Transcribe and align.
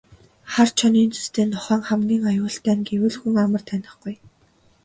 Хар 0.53 0.69
чонын 0.77 1.09
зүстэй 1.15 1.45
нохойн 1.47 1.81
хамгийн 1.87 2.23
аюултай 2.31 2.75
нь 2.77 2.87
гэвэл 2.89 3.15
хүн 3.19 3.35
амар 3.45 3.63
танихгүй. 3.69 4.15